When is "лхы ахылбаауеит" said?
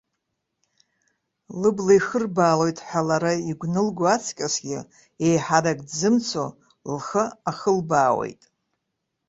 6.95-8.41